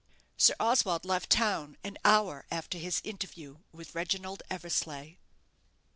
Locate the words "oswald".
0.59-1.05